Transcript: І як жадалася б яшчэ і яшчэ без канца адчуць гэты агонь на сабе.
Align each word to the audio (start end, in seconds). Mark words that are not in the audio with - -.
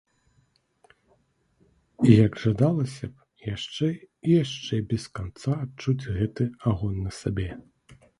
І 2.07 2.15
як 2.25 2.37
жадалася 2.43 3.07
б 3.11 3.49
яшчэ 3.53 3.89
і 3.89 4.29
яшчэ 4.43 4.79
без 4.95 5.03
канца 5.19 5.51
адчуць 5.67 6.09
гэты 6.17 6.49
агонь 6.73 6.97
на 7.05 7.13
сабе. 7.21 7.47